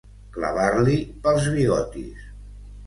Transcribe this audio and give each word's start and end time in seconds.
Clavar-li 0.37 0.97
pels 1.27 1.51
bigotis. 1.59 2.29